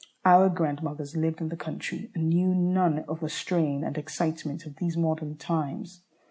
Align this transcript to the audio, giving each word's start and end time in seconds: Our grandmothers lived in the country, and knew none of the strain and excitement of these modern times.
Our 0.25 0.49
grandmothers 0.49 1.15
lived 1.15 1.41
in 1.41 1.49
the 1.49 1.55
country, 1.55 2.09
and 2.15 2.27
knew 2.29 2.55
none 2.55 3.05
of 3.07 3.19
the 3.19 3.29
strain 3.29 3.83
and 3.83 3.99
excitement 3.99 4.65
of 4.65 4.77
these 4.77 4.97
modern 4.97 5.37
times. 5.37 6.01